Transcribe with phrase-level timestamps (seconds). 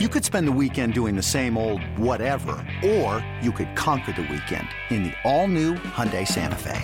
[0.00, 4.22] You could spend the weekend doing the same old whatever, or you could conquer the
[4.22, 6.82] weekend in the all-new Hyundai Santa Fe.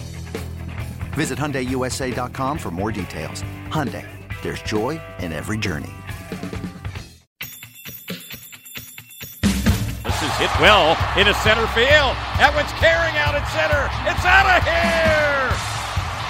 [1.15, 3.43] Visit HyundaiUSA.com for more details.
[3.67, 4.07] Hyundai,
[4.43, 5.91] there's joy in every journey.
[9.41, 12.15] This is hit well into center field.
[12.39, 13.91] That one's carrying out at center.
[14.07, 15.51] It's out of here!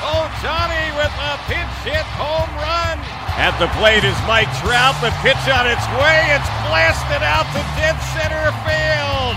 [0.01, 3.20] Oh, Johnny with a pinch hit home run.
[3.41, 5.01] At the plate is Mike Trout.
[5.01, 6.21] The pitch on its way.
[6.37, 9.33] It's blasted out to dead center field.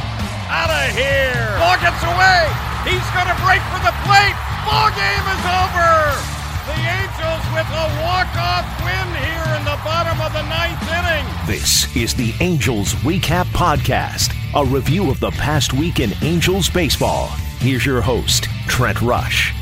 [0.51, 1.55] Out of here.
[1.55, 2.51] Ball gets away.
[2.83, 4.35] He's going to break for the plate.
[4.67, 6.19] Ball game is over.
[6.67, 11.23] The Angels with a walk-off win here in the bottom of the ninth inning.
[11.47, 17.27] This is the Angels Recap Podcast, a review of the past week in Angels baseball.
[17.59, 19.53] Here's your host, Trent Rush.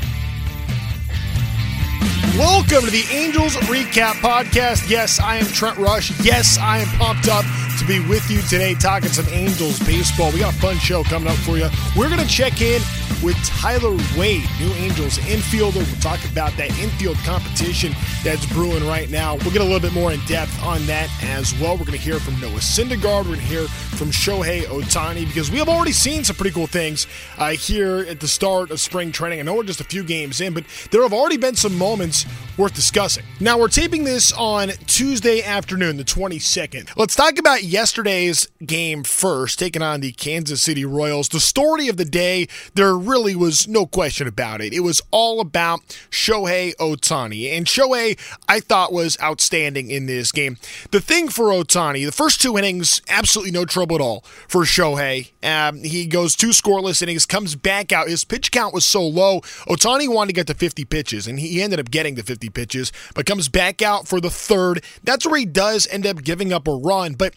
[2.38, 4.88] Welcome to the Angels Recap Podcast.
[4.88, 6.18] Yes, I am Trent Rush.
[6.24, 7.44] Yes, I am pumped up
[7.78, 10.32] to be with you today talking some Angels baseball.
[10.32, 11.68] We got a fun show coming up for you.
[11.94, 12.80] We're going to check in
[13.22, 15.76] with Tyler Wade, new Angels infielder.
[15.76, 17.92] We'll talk about that infield competition
[18.24, 19.36] that's brewing right now.
[19.36, 21.72] We'll get a little bit more in depth on that as well.
[21.72, 23.24] We're going to hear from Noah Syndergaard.
[23.24, 26.66] We're going to hear from Shohei Ohtani because we have already seen some pretty cool
[26.66, 27.06] things
[27.38, 29.38] uh, here at the start of spring training.
[29.38, 32.26] I know we're just a few games in, but there have already been some moments
[32.58, 33.24] worth discussing.
[33.40, 36.96] Now, we're taping this on Tuesday afternoon, the 22nd.
[36.96, 41.28] Let's talk about yesterday's game first, taking on the Kansas City Royals.
[41.28, 44.72] The story of the day, there really was no question about it.
[44.72, 47.52] It was all about Shohei Ohtani.
[47.56, 50.56] And Shohei, I thought, was outstanding in this game.
[50.90, 55.30] The thing for Ohtani, the first two innings, absolutely no trouble at all for Shohei.
[55.42, 58.08] Um, he goes two scoreless innings, comes back out.
[58.08, 59.40] His pitch count was so low.
[59.68, 62.92] Ohtani wanted to get to 50 pitches, and he ended up getting to 50 pitches,
[63.14, 64.82] but comes back out for the third.
[65.04, 67.14] That's where he does end up giving up a run.
[67.14, 67.34] But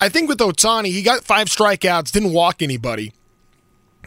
[0.00, 3.12] I think with Ohtani, he got five strikeouts, didn't walk anybody.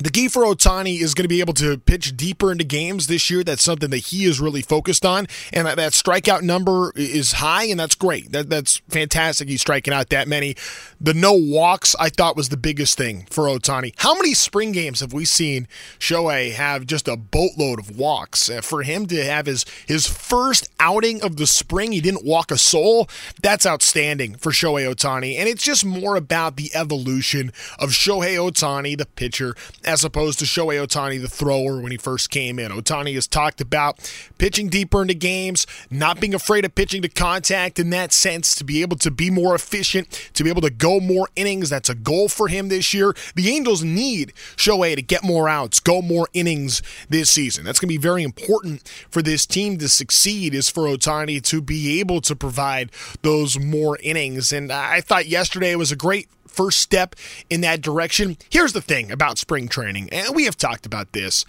[0.02, 3.30] The key for Ohtani is going to be able to pitch deeper into games this
[3.30, 3.44] year.
[3.44, 7.66] That's something that he is really focused on, and that, that strikeout number is high,
[7.66, 8.32] and that's great.
[8.32, 9.50] That, that's fantastic.
[9.50, 10.56] He's striking out that many.
[11.02, 13.94] The no walks, I thought, was the biggest thing for Ohtani.
[13.98, 15.68] How many spring games have we seen
[16.00, 18.50] Shohei have just a boatload of walks?
[18.50, 22.52] Uh, for him to have his his first outing of the spring, he didn't walk
[22.52, 23.10] a soul.
[23.42, 28.98] That's outstanding for Shohei Ohtani, and it's just more about the evolution of Shohei Ohtani,
[28.98, 29.56] the pitcher
[29.90, 32.72] as opposed to Shohei Ohtani, the thrower, when he first came in.
[32.72, 33.98] Ohtani has talked about
[34.38, 38.64] pitching deeper into games, not being afraid of pitching to contact in that sense, to
[38.64, 41.72] be able to be more efficient, to be able to go more innings.
[41.72, 43.16] That's a goal for him this year.
[43.34, 47.66] The Angels need Shohei to get more outs, go more innings this season.
[47.66, 51.64] That's going to be very important for this team to succeed, is for Ohtani to
[51.64, 52.92] be able to provide
[53.24, 54.54] those more innings.
[54.54, 57.16] And I thought yesterday was a great first step
[57.50, 58.36] in that direction.
[58.50, 61.46] Here's the thing about spring training, and we have talked about this.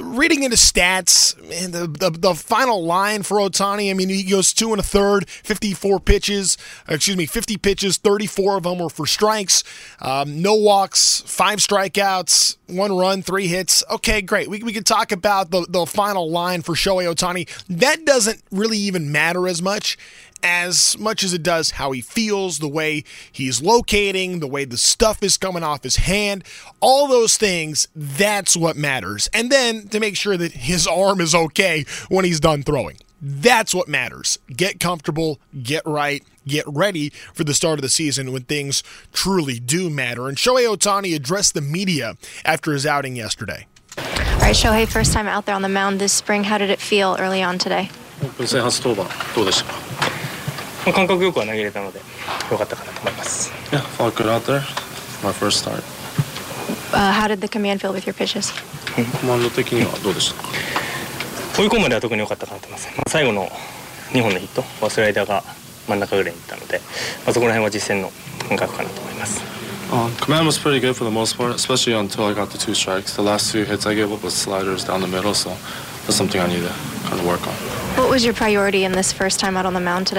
[0.00, 4.52] Reading into stats, and the, the, the final line for Ohtani, I mean, he goes
[4.52, 6.58] two and a third, 54 pitches,
[6.88, 9.62] excuse me, 50 pitches, 34 of them were for strikes,
[10.00, 13.84] um, no walks, five strikeouts, one run, three hits.
[13.90, 14.48] Okay, great.
[14.48, 17.48] We, we can talk about the, the final line for Shohei Ohtani.
[17.68, 19.96] That doesn't really even matter as much
[20.42, 24.76] as much as it does how he feels, the way he's locating, the way the
[24.76, 26.44] stuff is coming off his hand,
[26.80, 29.28] all those things, that's what matters.
[29.32, 32.98] And then to make sure that his arm is okay when he's done throwing.
[33.20, 34.38] That's what matters.
[34.48, 38.82] Get comfortable, get right, get ready for the start of the season when things
[39.12, 40.28] truly do matter.
[40.28, 43.66] And Shohei Ohtani addressed the media after his outing yesterday.
[43.96, 46.44] All right, Shohei, first time out there on the mound this spring.
[46.44, 47.90] How did it feel early on today?
[50.84, 52.00] 感覚よくは投げれたので、
[52.50, 53.52] よかったかなと思います。
[53.70, 53.82] Yeah,
[59.20, 60.42] コマンド的にはどうでした？
[61.60, 62.88] 追い込むまは特に良かったかなと思います。
[63.08, 63.48] 最後の
[64.12, 65.42] 2本のヒット、はスラが
[65.88, 66.80] 真ん中ぐらいにいったので、
[67.26, 68.10] あ、そこら辺は実戦の
[68.48, 69.42] 感覚かなと思います。
[69.90, 69.96] コ
[70.30, 70.62] マンドはす。
[70.62, 70.90] コいす。
[70.90, 71.36] コいす。
[71.36, 71.66] コいす。
[71.66, 71.76] コ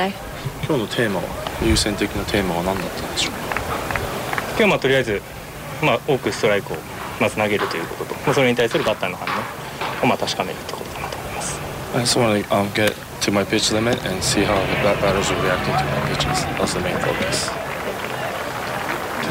[0.07, 0.28] い。
[0.65, 1.23] 今日のテーマは
[1.63, 3.39] 優先的なテーマは何だったんでしょうか
[4.49, 5.21] 今日はまあとりあえず、
[5.81, 6.77] まあ、多くストライクを
[7.19, 11.59] まず投げるということと、まあ、それに対するバッターの反応をまあ確かめるってことかなと思います。
[11.95, 15.31] I just want to um, get to my pitch limit and see how the bat- batters
[15.31, 16.45] are reacting to my pitches.
[16.57, 17.49] That's the main focus.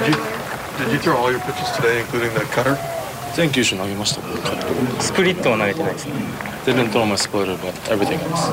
[0.04, 0.38] Did you
[0.84, 2.76] did you throw all your pitches today, including the cutter?
[3.34, 6.12] 全球種投げましたスプリットは投げてないですね。
[6.66, 8.52] Didn't throw my splitter, but everything else.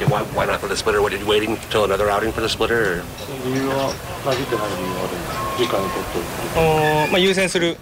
[0.00, 1.00] Yeah, why, why not for the splitter?
[1.00, 2.98] What, did you waiting until another outing for the splitter?
[2.98, 3.02] Or?
[3.44, 3.94] 理由は
[4.24, 6.18] 投げてない理由はあるんです次回にとって
[6.58, 7.76] おーまあ、優先する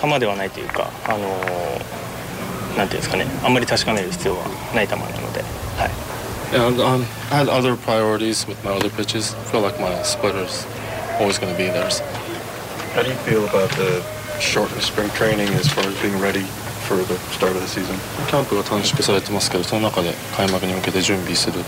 [0.00, 2.00] 球ではないというか、あのー
[2.76, 4.44] なんていうんですかね、あんまり確かめる必要は
[4.74, 5.42] ない球なので、
[5.76, 6.10] はい、
[6.52, 9.34] Yeah, um, I had other priorities with my other pitches.
[9.34, 10.66] I feel like my splitter's
[11.20, 11.90] always going to be there.
[11.90, 12.02] So.
[12.94, 14.02] How do you feel about the
[14.40, 16.44] shortened spring training as far as being ready
[16.87, 17.95] for the start of the season?
[18.27, 21.63] キャンプが短縮されてますけど、その中で開幕に向けて準備するに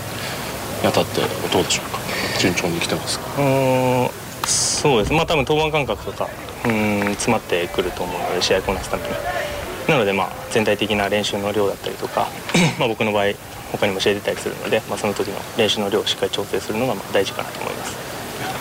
[0.86, 1.20] あたって
[1.52, 1.98] どうでしょうか？
[2.40, 3.24] 順調に来てますか？
[3.36, 4.10] うーん
[4.46, 6.28] そうです、まあ多分登板間隔とか
[6.64, 9.08] うーん詰まってくると思うので、試合こなすために。
[9.88, 12.28] なので、まあ、全体的な練習の量だったりとか、
[12.78, 13.32] まあ僕の場合、
[13.72, 18.07] 他にも試合出たりするので、まあ、その時の練習の量をしっかり調整するのがまあ大事かなと思います。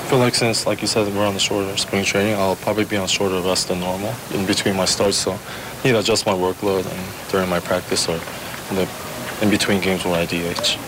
[0.07, 2.85] I feel like since, like you said, we're on the shorter spring training, I'll probably
[2.85, 5.17] be on shorter rest than normal in between my starts.
[5.17, 5.37] So I
[5.83, 8.13] need to adjust my workload and during my practice or
[8.69, 8.89] in, the,
[9.41, 10.79] in between games where I DH.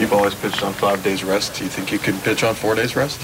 [0.00, 1.54] You've always pitched on five days rest.
[1.54, 3.20] Do you think you could pitch on four days rest?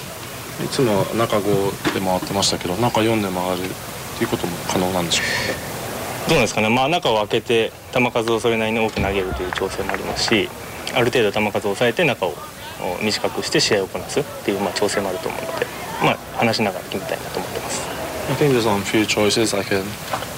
[0.62, 10.48] いつも中5で回ってましたけど、中4で回るっていうことも可能なんでしょうかどうですかね、まあ、中を空けて球数をそれなりに多く投げるという調整もありますし
[10.94, 12.34] ある程度球数を抑えて中を
[12.80, 15.66] を短くして試合をこなすっていうまあ調整もあると思うので、
[16.02, 17.88] まあ、話しながら決めたいなと思ってます。
[18.28, 19.54] I think there's a few choices.
[19.54, 19.84] I can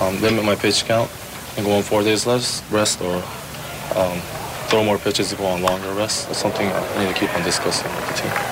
[0.01, 1.11] um, limit my pitch count
[1.57, 3.17] and go on four days less rest or
[3.97, 4.21] um,
[4.69, 6.29] throw more pitches to go on longer rest.
[6.29, 8.51] That's something I need to keep on discussing with the team.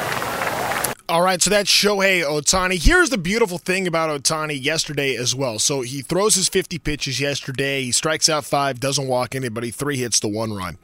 [1.10, 2.84] All right, so that's Shohei Ohtani.
[2.84, 5.58] Here's the beautiful thing about Ohtani yesterday as well.
[5.58, 7.82] So he throws his 50 pitches yesterday.
[7.84, 10.76] He strikes out five, doesn't walk anybody, three hits the one run.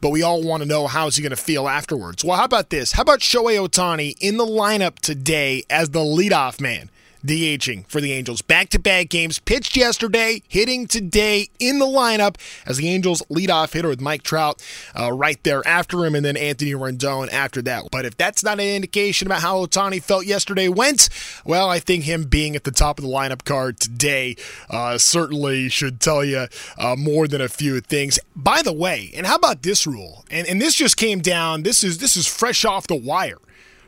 [0.00, 2.24] But we all want to know how is he going to feel afterwards.
[2.24, 2.92] Well, how about this?
[2.92, 6.90] How about Shohei Ohtani in the lineup today as the leadoff man?
[7.26, 8.42] DHing for the Angels.
[8.42, 9.38] Back to back games.
[9.38, 12.36] Pitched yesterday, hitting today in the lineup
[12.66, 14.62] as the Angels leadoff hitter with Mike Trout
[14.98, 17.84] uh, right there after him, and then Anthony Rendon after that.
[17.90, 21.08] But if that's not an indication about how Ohtani felt yesterday went,
[21.44, 24.36] well, I think him being at the top of the lineup card today
[24.70, 26.46] uh, certainly should tell you
[26.78, 28.18] uh, more than a few things.
[28.34, 30.24] By the way, and how about this rule?
[30.30, 31.62] And and this just came down.
[31.62, 33.38] This is this is fresh off the wire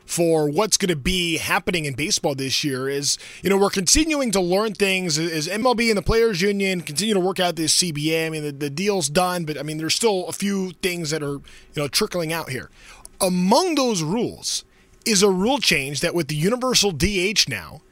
[0.08, 4.30] for what's going to be happening in baseball this year is you know we're continuing
[4.30, 8.26] to learn things as MLB and the players union continue to work out this CBA
[8.26, 11.22] I mean the, the deal's done but I mean there's still a few things that
[11.22, 11.42] are you
[11.76, 12.70] know trickling out here
[13.20, 14.64] among those rules
[15.04, 17.82] is a rule change that with the universal DH now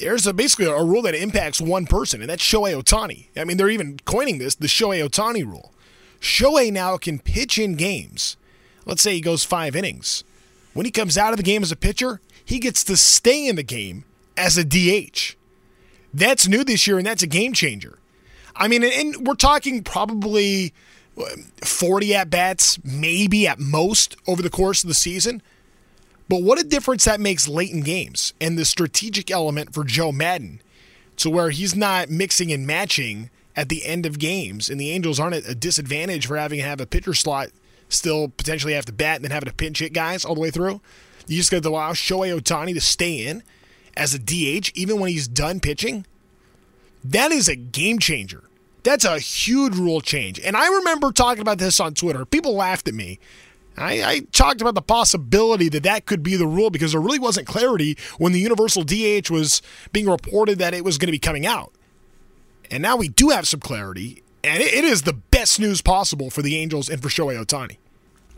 [0.00, 3.26] there's a, basically a rule that impacts one person, and that's Shohei Ohtani.
[3.36, 5.74] I mean, they're even coining this the Shohei Ohtani rule.
[6.18, 8.38] Shohei now can pitch in games.
[8.86, 10.24] Let's say he goes five innings.
[10.72, 13.56] When he comes out of the game as a pitcher, he gets to stay in
[13.56, 14.04] the game
[14.36, 15.36] as a DH.
[16.12, 17.98] That's new this year, and that's a game changer.
[18.56, 20.72] I mean, and we're talking probably
[21.62, 25.42] 40 at bats, maybe at most, over the course of the season.
[26.28, 30.12] But what a difference that makes late in games and the strategic element for Joe
[30.12, 30.60] Maddon
[31.16, 34.70] to where he's not mixing and matching at the end of games.
[34.70, 37.48] And the Angels aren't at a disadvantage for having to have a pitcher slot
[37.90, 40.50] still potentially have to bat and then having to pinch hit guys all the way
[40.50, 40.80] through.
[41.26, 43.42] You just got to allow Shohei Ohtani to stay in
[43.96, 46.06] as a DH even when he's done pitching.
[47.04, 48.44] That is a game changer.
[48.82, 50.40] That's a huge rule change.
[50.40, 52.24] And I remember talking about this on Twitter.
[52.24, 53.18] People laughed at me.
[53.76, 57.18] I, I, talked about the possibility that that could be the rule because there really
[57.18, 59.62] wasn't clarity when the universal DH was
[59.92, 61.72] being reported that it was going to be coming out.
[62.70, 66.30] And now we do have some clarity, and it, it is the best news possible
[66.30, 67.78] for the Angels and for Shohei Ohtani.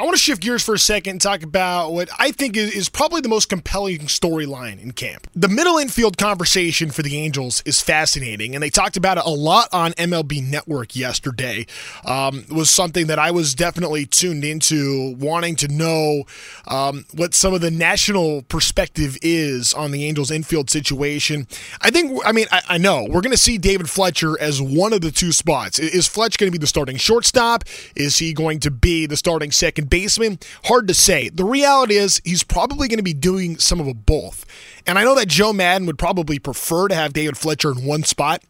[0.03, 2.75] I want to shift gears for a second and talk about what I think is,
[2.75, 5.29] is probably the most compelling storyline in camp.
[5.33, 9.31] The middle infield conversation for the Angels is fascinating, and they talked about it a
[9.31, 11.67] lot on MLB Network yesterday.
[12.05, 16.25] Um, was something that I was definitely tuned into, wanting to know
[16.67, 21.47] um, what some of the national perspective is on the Angels infield situation.
[21.81, 24.93] I think, I mean, I, I know we're going to see David Fletcher as one
[24.93, 25.79] of the two spots.
[25.79, 27.63] Is Fletch going to be the starting shortstop?
[27.95, 29.92] Is he going to be the starting second?
[29.93, 30.39] Baseman?
[30.65, 31.29] Hard to say.
[31.29, 34.47] The reality is he's probably going to be doing some of a both.
[34.87, 38.03] And I know that Joe Maddon would probably prefer to have David Fletcher in one
[38.03, 38.43] spot.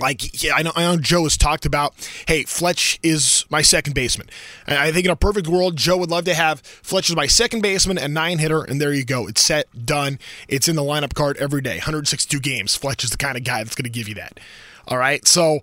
[0.00, 1.92] Like yeah, I know, I know Joe has talked about,
[2.26, 4.30] hey, Fletch is my second baseman.
[4.66, 7.26] And I think in a perfect world, Joe would love to have Fletch as my
[7.26, 9.28] second baseman and nine hitter, and there you go.
[9.28, 10.18] It's set, done.
[10.48, 11.76] It's in the lineup card every day.
[11.76, 12.74] 162 games.
[12.74, 14.40] Fletch is the kind of guy that's going to give you that.
[14.88, 15.28] All right.
[15.28, 15.60] So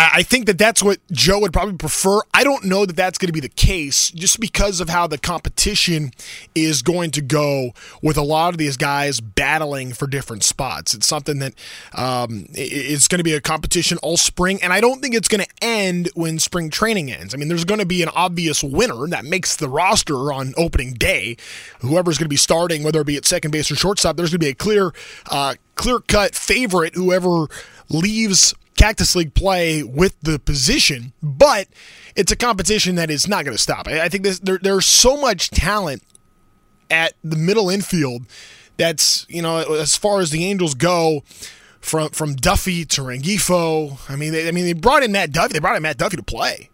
[0.00, 2.20] I think that that's what Joe would probably prefer.
[2.32, 5.18] I don't know that that's going to be the case just because of how the
[5.18, 6.12] competition
[6.54, 10.94] is going to go with a lot of these guys battling for different spots.
[10.94, 11.54] It's something that
[11.94, 15.44] um, it's going to be a competition all spring, and I don't think it's going
[15.44, 17.34] to end when spring training ends.
[17.34, 20.94] I mean, there's going to be an obvious winner that makes the roster on opening
[20.94, 21.36] day.
[21.80, 24.38] Whoever's going to be starting, whether it be at second base or shortstop, there's going
[24.40, 24.92] to be a clear,
[25.28, 26.94] uh, clear cut favorite.
[26.94, 27.48] Whoever
[27.88, 31.66] leaves Cactus League play with the position, but
[32.14, 33.88] it's a competition that is not going to stop.
[33.88, 36.02] I think there, there's so much talent
[36.88, 38.22] at the middle infield
[38.76, 41.24] that's, you know, as far as the Angels go,
[41.80, 43.98] from from Duffy to Rengifo.
[44.08, 45.54] I mean, they, I mean, they brought in Matt Duffy.
[45.54, 46.70] They brought in Matt Duffy to play.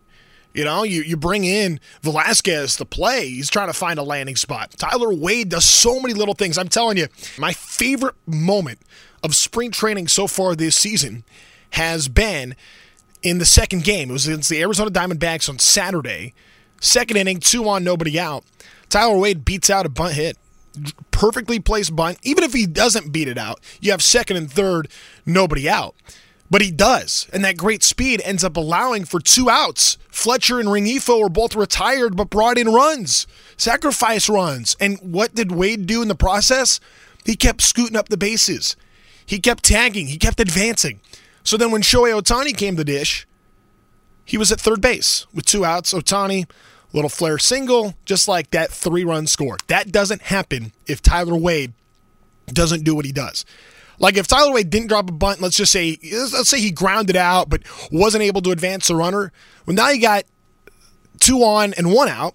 [0.53, 3.29] You know, you, you bring in Velazquez to play.
[3.29, 4.73] He's trying to find a landing spot.
[4.79, 6.59] Tyler Wade does so many little things.
[6.59, 7.09] I'm telling you,
[7.39, 8.79] my favorite moment
[9.23, 11.25] of spring training so far this season
[11.75, 12.57] has been
[13.23, 14.11] in the second game.
[14.11, 16.35] It was against the Arizona Diamondbacks on Saturday.
[16.81, 18.45] Second inning, two on, nobody out.
[18.89, 20.37] Tyler Wade beats out a bunt hit.
[21.11, 22.19] Perfectly placed bunt.
[22.23, 24.89] Even if he doesn't beat it out, you have second and third,
[25.25, 25.95] nobody out.
[26.51, 27.27] But he does.
[27.33, 29.99] And that great speed ends up allowing for two outs.
[30.09, 33.27] Fletcher and Rengifo were both retired but brought in runs,
[33.57, 34.77] sacrifice runs.
[34.79, 36.79] And what did Wade do in the process?
[37.25, 38.77] He kept scooting up the bases.
[39.27, 40.09] He kept tagging.
[40.09, 41.01] He kept advancing.
[41.45, 43.27] So then when Shohei Ohtani came to dish,
[44.25, 45.93] he was at third base with two outs.
[45.93, 46.51] Ohtani,
[46.93, 49.59] little flare single, just like that three run score.
[49.69, 51.75] That doesn't happen if Tyler Wade
[52.47, 53.45] doesn't do what he does.
[53.99, 57.17] Like if Tyler Wade didn't drop a bunt, let's just say let's say he grounded
[57.17, 59.31] out but wasn't able to advance the runner.
[59.67, 60.25] Well, now you got
[61.21, 62.35] two on and one out,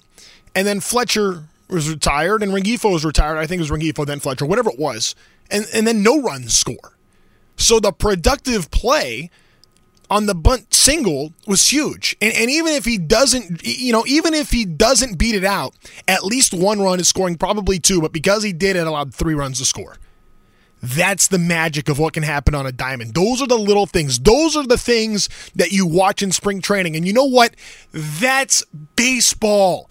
[0.56, 3.38] and then Fletcher was retired and Rengifo was retired.
[3.38, 5.16] I think it was Rengifo then Fletcher, whatever it was,
[5.50, 6.94] and and then no runs score.
[7.60, 9.30] So the productive play
[10.10, 12.16] on the bunt single was huge.
[12.20, 15.76] And, and even if he doesn't, you know, even if he doesn't beat it out,
[16.08, 19.36] at least one run is scoring, probably two, but because he did, it allowed three
[19.36, 19.98] runs to score.
[20.82, 23.14] That's the magic of what can happen on a diamond.
[23.14, 24.20] Those are the little things.
[24.20, 26.96] Those are the things that you watch in spring training.
[26.96, 27.54] And you know what?
[27.92, 28.64] That's
[28.96, 29.90] baseball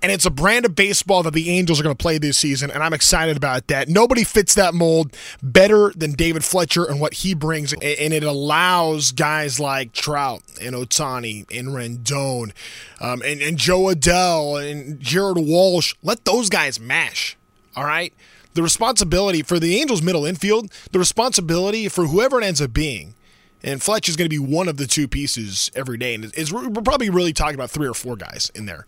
[0.00, 2.70] and it's a brand of baseball that the Angels are going to play this season,
[2.70, 3.88] and I'm excited about that.
[3.88, 9.12] Nobody fits that mold better than David Fletcher and what he brings, and it allows
[9.12, 12.52] guys like Trout and Ohtani and Rendon
[13.00, 15.94] um, and, and Jo Adell and Jared Walsh.
[16.02, 17.36] Let those guys mash,
[17.74, 18.12] all right?
[18.54, 23.14] The responsibility for the Angels' middle infield, the responsibility for whoever it ends up being,
[23.62, 26.14] and Fletch is going to be one of the two pieces every day.
[26.14, 28.86] And it's, we're probably really talking about three or four guys in there.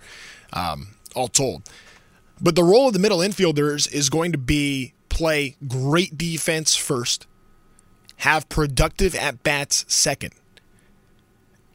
[0.53, 1.63] Um, all told.
[2.41, 7.27] But the role of the middle infielders is going to be play great defense first,
[8.19, 10.33] have productive at bats second,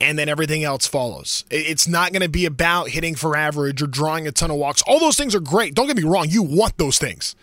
[0.02, 1.46] and then everything else follows.
[1.52, 4.82] It's not going to be about hitting for average or drawing a ton of walks.
[4.88, 5.76] All those things are great.
[5.76, 7.36] Don't get me wrong, you want those things.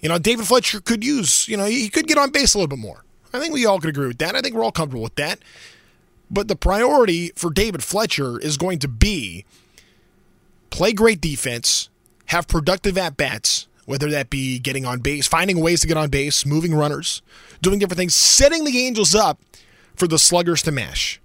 [0.00, 2.68] You know, David Fletcher could use, you know, he could get on base a little
[2.68, 3.04] bit more.
[3.32, 4.34] I think we all could agree with that.
[4.34, 5.40] I think we're all comfortable with that.
[6.30, 9.44] But the priority for David Fletcher is going to be
[10.70, 11.88] play great defense,
[12.26, 16.10] have productive at bats, whether that be getting on base, finding ways to get on
[16.10, 17.22] base, moving runners,
[17.62, 19.40] doing different things, setting the Angels up
[19.94, 21.20] for the sluggers to mash.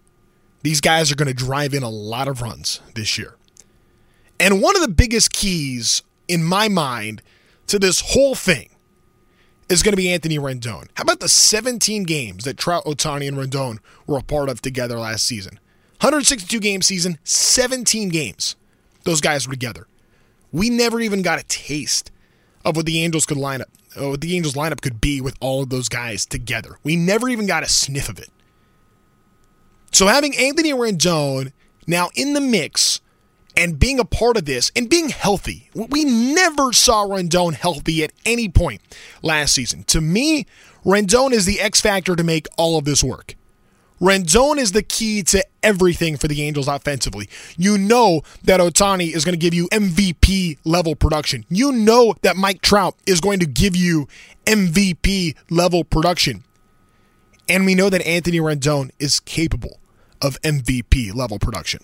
[0.61, 3.35] These guys are going to drive in a lot of runs this year.
[4.39, 7.21] And one of the biggest keys in my mind
[7.67, 8.69] to this whole thing
[9.69, 10.87] is going to be Anthony Rendon.
[10.95, 14.97] How about the 17 games that Trout, Ohtani, and Rendon were a part of together
[14.97, 15.59] last season?
[15.99, 18.55] 162 game season, 17 games
[19.03, 19.87] those guys were together.
[20.51, 22.11] We never even got a taste
[22.63, 23.69] of what the Angels could line up,
[23.99, 26.77] uh, what the Angels lineup could be with all of those guys together.
[26.83, 28.29] We never even got a sniff of it.
[29.91, 31.51] So having Anthony Rendon
[31.85, 33.01] now in the mix
[33.55, 38.11] and being a part of this and being healthy, we never saw Rendon healthy at
[38.25, 38.81] any point
[39.21, 39.83] last season.
[39.85, 40.47] To me,
[40.83, 43.35] Rendon is the X factor to make all of this work.
[44.03, 47.29] Rendon is the key to everything for the Angels offensively.
[47.55, 51.45] You know that Ohtani is going to give you MVP level production.
[51.47, 54.09] You know that Mike Trout is going to give you
[54.45, 56.43] MVP level production.
[57.47, 59.79] And we know that Anthony Rendon is capable
[60.21, 61.79] of MVP level production.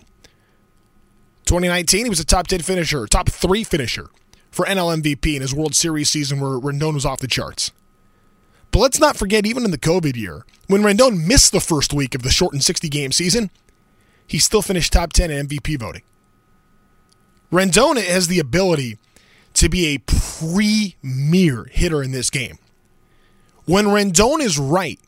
[1.46, 4.10] 2019, he was a top 10 finisher, top three finisher
[4.50, 7.72] for NL MVP in his World Series season where Rendon was off the charts.
[8.70, 12.14] But let's not forget, even in the COVID year, when Rendon missed the first week
[12.14, 13.50] of the shortened 60 game season,
[14.26, 16.02] he still finished top 10 in MVP voting.
[17.50, 18.98] Rendon has the ability
[19.54, 22.58] to be a premier hitter in this game.
[23.64, 25.00] When Rendon is right,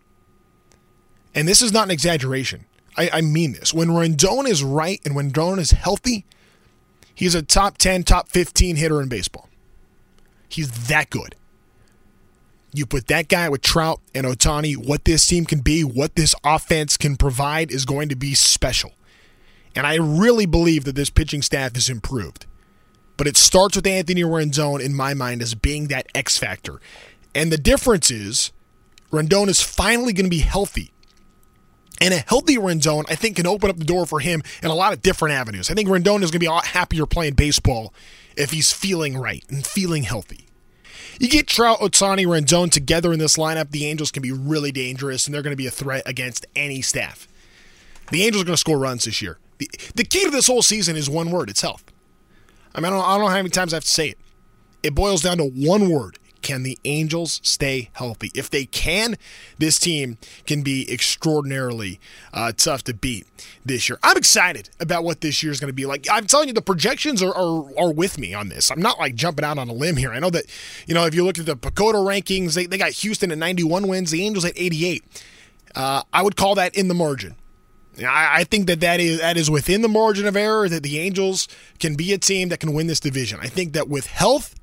[1.35, 2.65] and this is not an exaggeration,
[2.97, 3.73] I, I mean this.
[3.73, 6.25] When Rendon is right and when Rendon is healthy,
[7.15, 9.49] he's a top 10, top 15 hitter in baseball.
[10.49, 11.37] He's that good.
[12.75, 16.35] You put that guy with Trout and Ohtani, what this team can be, what this
[16.43, 18.93] offense can provide is going to be special.
[19.75, 22.47] And I really believe that this pitching staff is improved.
[23.17, 26.81] But it starts with Anthony Rendon, in my mind, as being that X factor.
[27.35, 28.53] And the difference is
[29.11, 30.93] Rendon is finally going to be healthy.
[32.01, 34.75] And a healthy Rendon, I think, can open up the door for him in a
[34.75, 35.71] lot of different avenues.
[35.71, 37.95] I think Rendon is going to be a lot happier playing baseball
[38.37, 40.49] if he's feeling right and feeling healthy.
[41.23, 45.25] You get Trout, Ohtani, Rendon together in this lineup, the Angels can be really dangerous,
[45.25, 47.29] and they're going to be a threat against any staff.
[48.11, 49.39] The Angels are going to score runs this year.
[49.59, 51.85] The, the key to this whole season is one word it's health.
[52.75, 54.19] I mean, I don't, I don't know how many times I have to say it.
[54.83, 58.31] It boils down to one word can the Angels stay healthy?
[58.35, 59.17] If they can,
[59.59, 62.01] this team can be extraordinarily
[62.33, 63.27] uh, tough to beat
[63.65, 63.99] this year.
[64.03, 66.07] I'm excited about what this year is going to be like.
[66.11, 68.71] I'm telling you, the projections are, are, are with me on this.
[68.71, 70.13] I'm not like jumping out on a limb here.
[70.13, 70.45] I know that,
[70.87, 73.89] you know, if you look at the PECOTA rankings, they, they got Houston at 91
[73.89, 75.05] wins, the Angels at 88.
[75.75, 77.37] Uh, I would call that in the margin.
[77.99, 80.99] I, I think that that is that is within the margin of error that the
[80.99, 81.47] Angels
[81.79, 83.39] can be a team that can win this division.
[83.43, 84.55] I think that with health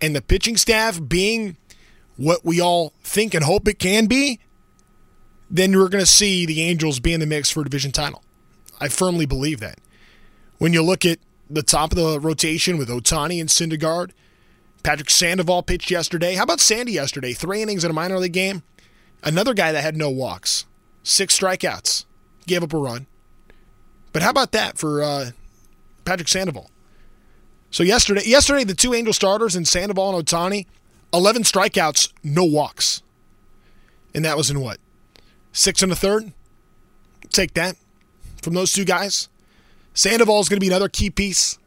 [0.00, 1.56] and the pitching staff being
[2.16, 4.40] what we all think and hope it can be,
[5.50, 8.22] then we're going to see the Angels be in the mix for a division title.
[8.80, 9.78] I firmly believe that.
[10.58, 14.12] When you look at the top of the rotation with Ohtani and Syndergaard,
[14.82, 16.34] Patrick Sandoval pitched yesterday.
[16.34, 17.32] How about Sandy yesterday?
[17.32, 18.62] Three innings in a minor league game.
[19.22, 20.64] Another guy that had no walks,
[21.02, 22.06] six strikeouts,
[22.46, 23.06] gave up a run.
[24.12, 25.30] But how about that for uh,
[26.04, 26.70] Patrick Sandoval?
[27.70, 30.66] So yesterday, yesterday the two Angel starters in Sandoval and Ohtani,
[31.12, 33.02] 11 strikeouts, no walks.
[34.14, 34.78] And that was in what?
[35.52, 36.32] Six and a third?
[37.30, 37.76] Take that
[38.42, 39.28] from those two guys.
[39.94, 41.58] Sandoval is going to be another key piece.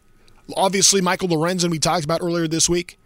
[0.56, 2.98] Obviously, Michael Lorenzen, we talked about earlier this week.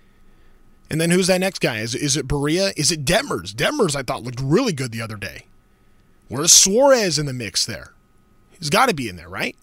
[0.90, 1.80] And then who's that next guy?
[1.80, 2.74] Is, is it Barria?
[2.78, 3.54] Is it Detmers?
[3.54, 5.46] Detmers, I thought, looked really good the other day.
[6.30, 7.94] Where's Suarez in the mix there?
[8.58, 9.56] He's got to be in there, right?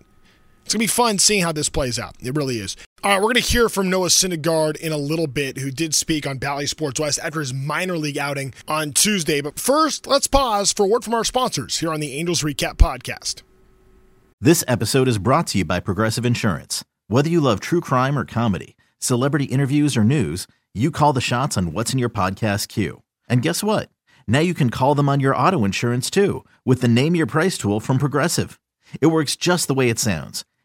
[0.65, 2.17] It's going to be fun seeing how this plays out.
[2.21, 2.75] It really is.
[3.03, 5.95] All right, we're going to hear from Noah Syndergaard in a little bit, who did
[5.95, 9.43] speak on Bally Sports West after his minor league outing on Tuesday.
[9.43, 12.77] But first, let's pause for a word from our sponsors here on the Angels Recap
[12.77, 13.43] Podcast.
[14.41, 16.83] This episode is brought to you by Progressive Insurance.
[17.09, 21.59] Whether you love true crime or comedy, celebrity interviews or news, you call the shots
[21.59, 23.03] on what's in your podcast queue.
[23.29, 23.91] And guess what?
[24.27, 27.59] Now you can call them on your auto insurance too with the Name Your Price
[27.59, 28.59] tool from Progressive.
[29.03, 30.47] It works just the way it sounds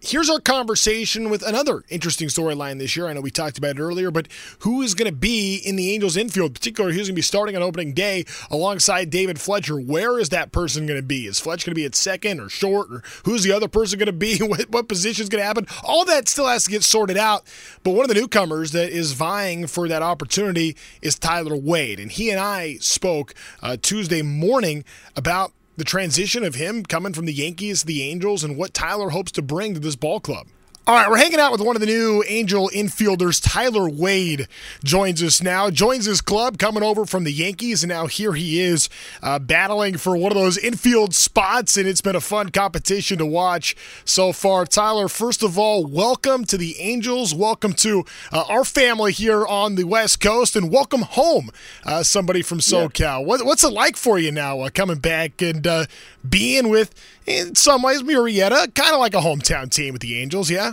[0.00, 3.08] Here's our conversation with another interesting storyline this year.
[3.08, 4.28] I know we talked about it earlier, but
[4.60, 7.56] who is going to be in the Angels infield, particularly who's going to be starting
[7.56, 9.76] on opening day alongside David Fletcher?
[9.76, 11.26] Where is that person going to be?
[11.26, 12.92] Is Fletcher going to be at second or short?
[12.92, 14.38] Or who's the other person going to be?
[14.48, 15.66] What, what position is going to happen?
[15.82, 17.44] All that still has to get sorted out.
[17.82, 22.00] But one of the newcomers that is vying for that opportunity is Tyler Wade.
[22.00, 24.84] And he and I spoke uh, Tuesday morning
[25.16, 29.10] about the transition of him coming from the Yankees to the Angels and what Tyler
[29.10, 30.48] hopes to bring to this ball club.
[30.88, 33.42] All right, we're hanging out with one of the new Angel infielders.
[33.44, 34.48] Tyler Wade
[34.82, 35.68] joins us now.
[35.68, 38.88] Joins his club coming over from the Yankees, and now here he is
[39.22, 41.76] uh, battling for one of those infield spots.
[41.76, 44.64] And it's been a fun competition to watch so far.
[44.64, 47.34] Tyler, first of all, welcome to the Angels.
[47.34, 51.50] Welcome to uh, our family here on the West Coast, and welcome home,
[51.84, 52.98] uh, somebody from SoCal.
[52.98, 53.18] Yeah.
[53.18, 55.84] What, what's it like for you now, uh, coming back and uh,
[56.26, 56.94] being with?
[57.28, 60.72] in some ways, Murrieta, kind of like a hometown team with the Angels, yeah?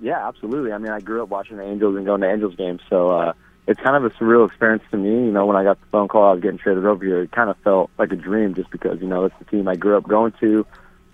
[0.00, 0.72] Yeah, absolutely.
[0.72, 3.32] I mean, I grew up watching the Angels and going to Angels games, so uh,
[3.66, 5.10] it's kind of a surreal experience to me.
[5.10, 7.32] You know, when I got the phone call I was getting traded over here, it
[7.32, 9.96] kind of felt like a dream just because, you know, it's the team I grew
[9.96, 10.66] up going to,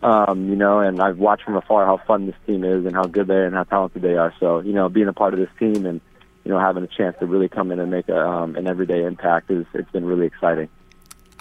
[0.03, 3.05] um, you know, and I've watched from afar how fun this team is and how
[3.05, 4.35] good they are and how talented they are.
[4.39, 6.01] So, you know, being a part of this team and,
[6.45, 9.03] you know, having a chance to really come in and make a, um, an everyday
[9.03, 10.69] impact is, it's been really exciting.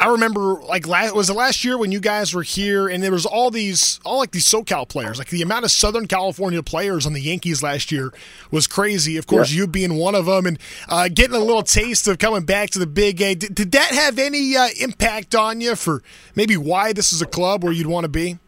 [0.03, 3.13] I remember like last was it last year when you guys were here and there
[3.13, 7.05] was all these all like these SoCal players like the amount of Southern California players
[7.05, 8.11] on the Yankees last year
[8.51, 9.15] was crazy.
[9.15, 9.59] Of course, yeah.
[9.59, 12.79] you being one of them and uh, getting a little taste of coming back to
[12.79, 13.33] the Big A.
[13.33, 16.03] Did, did that have any uh, impact on you for
[16.35, 18.39] maybe why this is a club where you'd want to be?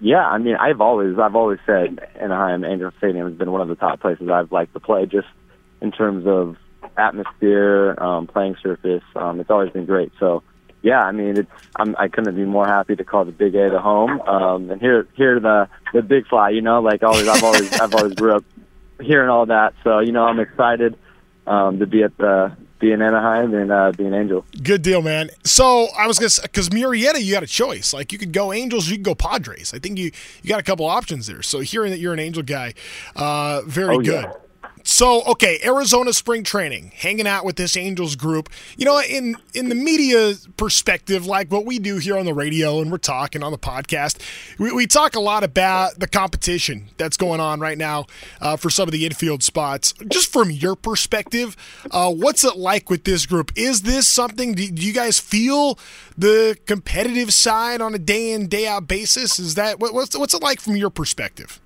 [0.00, 3.68] Yeah, I mean, I've always I've always said Anaheim Angel Stadium has been one of
[3.68, 5.28] the top places I've liked to play, just
[5.82, 6.56] in terms of
[7.00, 9.02] atmosphere, um, playing surface.
[9.16, 10.12] Um, it's always been great.
[10.20, 10.42] So,
[10.82, 13.70] yeah, I mean, it's I'm, I couldn't be more happy to call the Big A
[13.70, 16.50] the home, um, and hear hear the the Big Fly.
[16.50, 18.44] You know, like always, I've always I've always grew up
[19.00, 19.74] hearing all that.
[19.84, 20.96] So, you know, I'm excited
[21.46, 24.42] um, to be at the be in Anaheim and uh, be an Angel.
[24.62, 25.28] Good deal, man.
[25.44, 27.92] So I was gonna because Murrieta, you got a choice.
[27.92, 29.74] Like you could go Angels, you could go Padres.
[29.74, 30.10] I think you
[30.42, 31.42] you got a couple options there.
[31.42, 32.72] So hearing that you're an Angel guy,
[33.16, 34.24] uh, very Oh, good.
[34.24, 34.32] yeah.
[34.90, 38.50] So okay, Arizona spring training, hanging out with this Angels group.
[38.76, 42.80] You know, in in the media perspective, like what we do here on the radio
[42.80, 44.18] and we're talking on the podcast,
[44.58, 48.06] we, we talk a lot about the competition that's going on right now
[48.40, 49.94] uh, for some of the infield spots.
[50.08, 51.56] Just from your perspective,
[51.92, 53.52] uh, what's it like with this group?
[53.54, 54.54] Is this something?
[54.54, 55.78] Do, do you guys feel
[56.18, 59.38] the competitive side on a day in day out basis?
[59.38, 61.59] Is that what, what's what's it like from your perspective?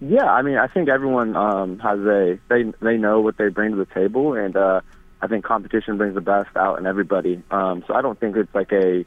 [0.00, 3.70] Yeah, I mean, I think everyone um, has a they they know what they bring
[3.72, 4.80] to the table, and uh,
[5.22, 7.42] I think competition brings the best out in everybody.
[7.50, 9.04] Um, so I don't think it's like a,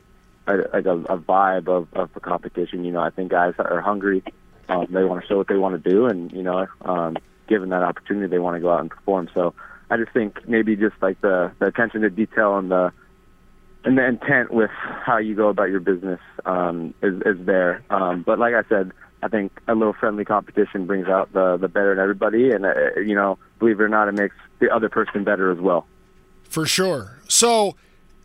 [0.47, 2.86] a like a, a vibe of of a competition.
[2.86, 4.23] You know, I think guys are hungry.
[4.69, 7.69] Um, they want to show what they want to do, and you know, um, given
[7.69, 9.30] that opportunity, they want to go out and perform.
[9.34, 9.54] So
[9.89, 12.91] I just think maybe just like the the attention to detail and the
[13.84, 17.84] and the intent with how you go about your business um, is is there.
[17.89, 21.67] Um, but like I said, I think a little friendly competition brings out the the
[21.67, 24.89] better in everybody, and uh, you know, believe it or not, it makes the other
[24.89, 25.88] person better as well.
[26.43, 27.17] For sure.
[27.27, 27.75] So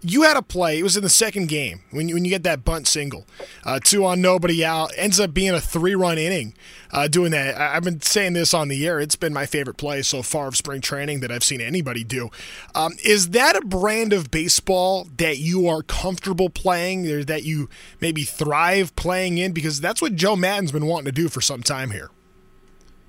[0.02, 0.78] you had a play.
[0.78, 3.26] It was in the second game when you, when you get that bunt single,
[3.64, 4.90] uh, two on nobody out.
[4.96, 6.54] Ends up being a three run inning.
[6.92, 9.00] Uh, doing that, I- I've been saying this on the air.
[9.00, 12.30] It's been my favorite play so far of spring training that I've seen anybody do.
[12.74, 17.70] Um, is that a brand of baseball that you are comfortable playing, or that you
[18.00, 19.52] maybe thrive playing in?
[19.52, 22.10] Because that's what Joe Maddon's been wanting to do for some time here.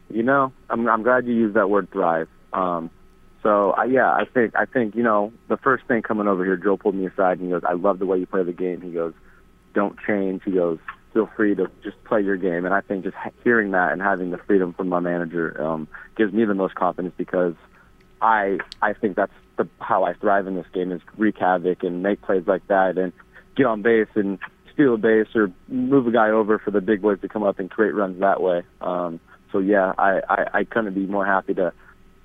[0.10, 2.30] You know, I'm I'm glad you used that word thrive.
[2.54, 2.90] Um,
[3.44, 6.56] so I, yeah, I think I think you know the first thing coming over here,
[6.56, 8.82] Joe pulled me aside and he goes, "I love the way you play the game."
[8.82, 9.14] He goes,
[9.74, 10.80] "Don't change." He goes,
[11.14, 14.32] "Feel free to just play your game." And I think just hearing that and having
[14.32, 17.54] the freedom from my manager um, gives me the most confidence because
[18.22, 22.02] I I think that's the how I thrive in this game is wreak havoc and
[22.02, 23.12] make plays like that and
[23.56, 24.40] get on base and
[24.74, 27.60] steal a base or move a guy over for the big boys to come up
[27.60, 28.64] and create runs that way.
[28.82, 29.20] Um,
[29.52, 31.74] so yeah, I, I, I couldn't be more happy to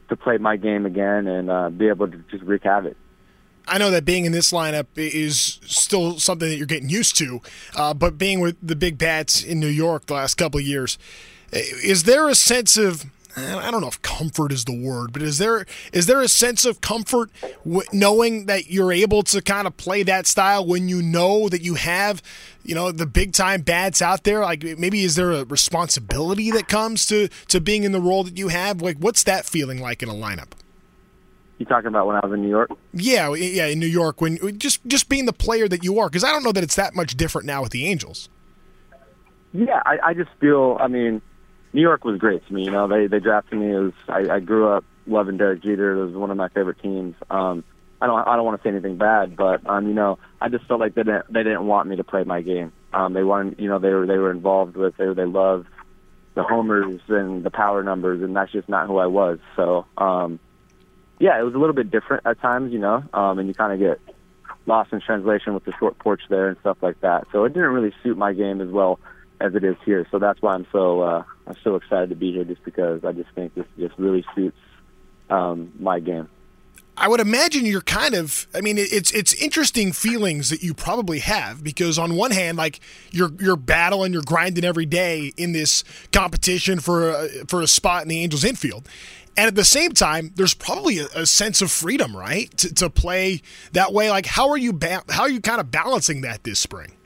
[0.08, 2.96] to play my game again and uh, be able to just wreak havoc.
[3.66, 7.40] I know that being in this lineup is still something that you're getting used to,
[7.76, 10.98] uh, but being with the big bats in New York the last couple of years,
[11.52, 13.04] is there a sense of
[13.38, 16.64] I don't know if comfort is the word, but is there is there a sense
[16.64, 17.30] of comfort
[17.64, 21.62] w- knowing that you're able to kind of play that style when you know that
[21.62, 22.22] you have,
[22.62, 24.40] you know, the big time bats out there?
[24.40, 28.38] Like maybe is there a responsibility that comes to to being in the role that
[28.38, 28.82] you have?
[28.82, 30.52] Like what's that feeling like in a lineup?
[31.58, 32.70] You talking about when I was in New York?
[32.92, 36.22] Yeah, yeah, in New York, when just just being the player that you are, because
[36.22, 38.28] I don't know that it's that much different now with the Angels.
[39.52, 40.76] Yeah, I, I just feel.
[40.80, 41.20] I mean,
[41.72, 42.64] New York was great to me.
[42.64, 43.74] You know, they they drafted me.
[43.74, 45.92] as I, I grew up loving Derek Jeter.
[45.92, 47.14] It was one of my favorite teams.
[47.30, 47.64] Um,
[48.00, 50.66] I don't I don't want to say anything bad, but um, you know, I just
[50.66, 52.72] felt like they didn't they didn't want me to play my game.
[52.92, 55.66] Um, they wanted, you know, they were they were involved with they they loved
[56.34, 59.38] the homers and the power numbers, and that's just not who I was.
[59.56, 60.38] So, um,
[61.18, 63.72] yeah, it was a little bit different at times, you know, um, and you kind
[63.72, 64.14] of get
[64.66, 67.26] lost in translation with the short porch there and stuff like that.
[67.32, 69.00] So it didn't really suit my game as well
[69.40, 70.06] as it is here.
[70.10, 73.12] So that's why I'm so uh, I'm so excited to be here, just because I
[73.12, 74.58] just think this just really suits
[75.30, 76.28] um, my game.
[77.00, 78.48] I would imagine you're kind of.
[78.54, 82.80] I mean, it's it's interesting feelings that you probably have because on one hand, like
[83.12, 88.02] you're you're battling, you're grinding every day in this competition for a, for a spot
[88.02, 88.88] in the Angels infield,
[89.36, 92.90] and at the same time, there's probably a, a sense of freedom, right, to, to
[92.90, 94.10] play that way.
[94.10, 96.97] Like, how are you ba- how are you kind of balancing that this spring?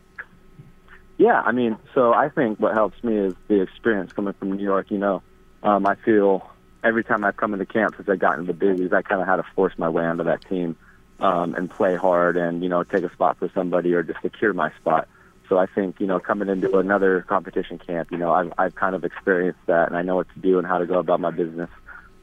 [1.23, 4.65] Yeah, I mean, so I think what helps me is the experience coming from New
[4.65, 4.91] York.
[4.91, 5.23] You know,
[5.63, 6.51] um, I feel
[6.83, 9.29] every time I've come into camp since I got into the big I kind of
[9.29, 10.75] had to force my way onto that team
[11.21, 14.53] um, and play hard and you know take a spot for somebody or just secure
[14.53, 15.07] my spot.
[15.49, 18.97] So I think you know coming into another competition camp, you know I've I've kind
[18.97, 21.31] of experienced that and I know what to do and how to go about my
[21.31, 21.71] business.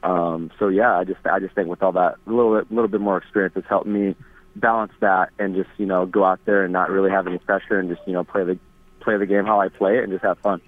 [0.02, 2.88] Um, so yeah, I just I just think with all that a little bit, little
[2.88, 4.14] bit more experience has helped me
[4.56, 7.78] balance that and just you know go out there and not really have any pressure
[7.78, 8.58] and just you know play the
[9.00, 10.60] play the game how I play it and just have fun.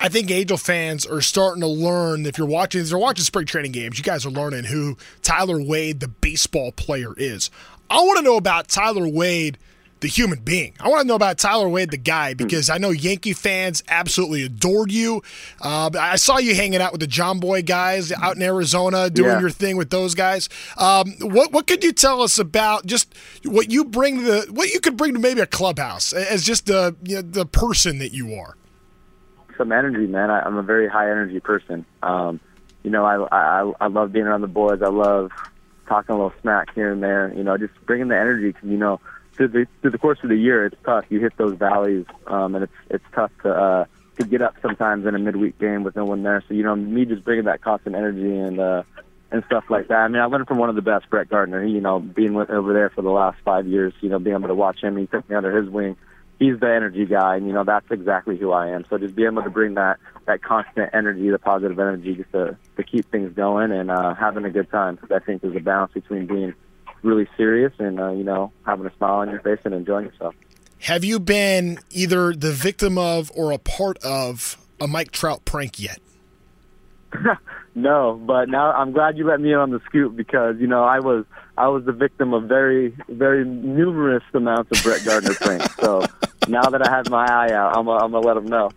[0.00, 2.26] I think Angel fans are starting to learn.
[2.26, 5.62] If you're watching, if you're watching spring training games, you guys are learning who Tyler
[5.62, 7.50] Wade, the baseball player, is.
[7.88, 9.58] I want to know about Tyler Wade,
[10.00, 10.74] the human being.
[10.78, 14.42] I want to know about Tyler Wade, the guy, because I know Yankee fans absolutely
[14.42, 15.22] adored you.
[15.60, 19.40] Uh, I saw you hanging out with the Jomboy guys out in Arizona, doing Yeah.
[19.40, 20.48] your thing with those guys.
[20.76, 24.80] Um, what what could you tell us about just what you bring the what you
[24.80, 28.34] could bring to maybe a clubhouse as just the you know, the person that you
[28.34, 28.54] are?
[29.56, 30.30] some energy, man.
[30.30, 31.86] I, I'm a very high energy person.
[32.02, 32.40] Um,
[32.82, 34.82] you know, I, I I love being around the boys.
[34.82, 35.30] I love
[35.88, 37.32] talking a little smack here and there.
[37.34, 38.52] You know, just bringing the energy.
[38.52, 39.00] Cause, you know,
[39.36, 41.04] through the through the course of the year, it's tough.
[41.08, 43.84] You hit those valleys, um, and it's it's tough to uh,
[44.18, 46.42] to get up sometimes in a midweek game with no one there.
[46.48, 48.82] So you know, me just bringing that constant energy and uh,
[49.30, 49.98] and stuff like that.
[49.98, 51.64] I mean, I learned from one of the best, Brett Gardner.
[51.64, 53.92] You know, being with, over there for the last five years.
[54.00, 54.96] You know, being able to watch him.
[54.96, 55.96] He took me under his wing
[56.38, 58.84] he's the energy guy, and you know that's exactly who I am.
[58.88, 62.56] So just being able to bring that that constant energy, the positive energy, just to
[62.76, 64.96] to keep things going and uh, having a good time.
[64.96, 66.54] Because I think there's a balance between being
[67.06, 70.34] really serious and uh, you know having a smile on your face and enjoying yourself.
[70.80, 75.80] Have you been either the victim of or a part of a Mike Trout prank
[75.80, 76.00] yet?
[77.74, 80.84] no, but now I'm glad you let me in on the scoop because you know
[80.84, 81.24] I was
[81.56, 85.74] I was the victim of very very numerous amounts of Brett Gardner pranks.
[85.76, 86.04] So
[86.48, 88.70] now that I have my eye out, I'm gonna, I'm gonna let him know.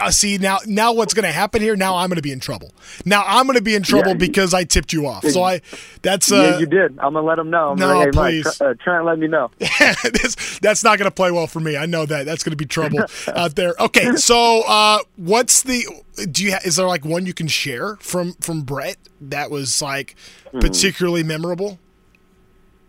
[0.00, 1.76] Uh, See now, now what's going to happen here?
[1.76, 2.72] Now I'm going to be in trouble.
[3.06, 4.14] Now I'm going to be in trouble Yeah.
[4.14, 5.24] because I tipped you off.
[5.24, 5.62] So I,
[6.02, 6.98] that's uh, yeah, you did.
[6.98, 7.70] I'm gonna let him know.
[7.70, 8.44] I'm no, gonna, hey, please.
[8.44, 9.50] Mike, tr- uh, try and let me know.
[9.58, 11.76] this, that's not going to play well for me.
[11.76, 12.26] I know that.
[12.26, 12.98] That's going to be trouble
[13.34, 13.74] out there.
[13.78, 15.84] Okay, so uh, what's the?
[16.30, 19.80] Do you ha- is there like one you can share from from Brett that was
[19.80, 20.16] like
[20.50, 20.58] Hmm.
[20.58, 21.78] particularly memorable?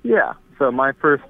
[0.04, 0.34] Yeah.
[0.58, 1.24] So my first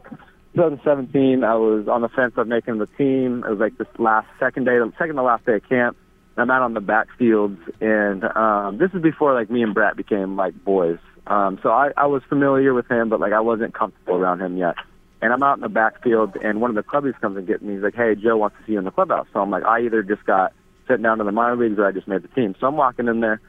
[0.57, 3.43] 2017, I was on the fence of making the team.
[3.45, 5.95] It was like this last second day, second to last day of camp.
[6.35, 10.35] I'm out on the backfields, and um, this is before like me and Brett became
[10.35, 10.97] like boys.
[11.27, 14.57] Um, so I, I was familiar with him, but like I wasn't comfortable around him
[14.57, 14.75] yet.
[15.21, 17.75] And I'm out in the backfield, and one of the clubbies comes and gets me.
[17.75, 19.81] He's like, "Hey, Joe wants to see you in the clubhouse." So I'm like, I
[19.81, 20.53] either just got
[20.87, 22.55] sent down to the minor leagues, or I just made the team.
[22.59, 23.41] So I'm walking in there,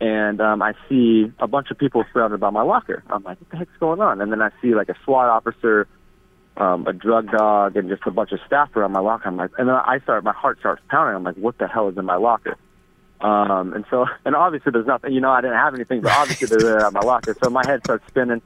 [0.00, 3.02] and um, I see a bunch of people surrounded by my locker.
[3.10, 4.20] I'm like, what the heck's going on?
[4.20, 5.88] And then I see like a SWAT officer,
[6.56, 9.28] um, a drug dog, and just a bunch of staff around my locker.
[9.28, 11.16] I'm like, and then I start, my heart starts pounding.
[11.16, 12.56] I'm like, what the hell is in my locker?
[13.20, 16.46] Um, and so, and obviously there's nothing, you know, I didn't have anything, but obviously
[16.46, 17.36] they're there at my locker.
[17.42, 18.42] So my head starts spinning,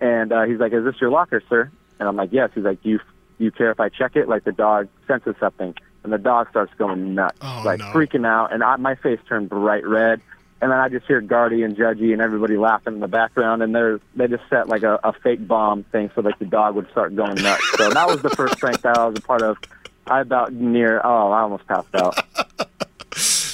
[0.00, 1.70] and uh, he's like, is this your locker, sir?
[1.98, 2.50] And I'm like, yes.
[2.54, 2.98] He's like, do you,
[3.38, 4.28] do you care if I check it?
[4.28, 5.74] Like the dog senses something.
[6.04, 8.52] And the dog starts going nuts, like freaking out.
[8.52, 10.20] And I, my face turned bright red.
[10.62, 13.74] And then I just hear Gardy and Judgy and everybody laughing in the background, and
[13.74, 16.88] they're they just set like a, a fake bomb thing so like the dog would
[16.92, 17.68] start going nuts.
[17.76, 19.58] So that was the first prank that I was a part of.
[20.06, 22.16] I about near oh I almost passed out.